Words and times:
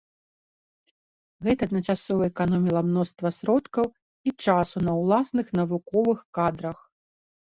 Гэта 1.47 1.61
адначасова 1.69 2.23
эканоміла 2.31 2.81
мноства 2.87 3.27
сродкаў 3.37 3.85
і 4.31 4.35
часу 4.45 4.77
на 4.89 4.93
ўласных 5.01 5.47
навуковых 5.59 6.19
кадрах. 6.39 6.77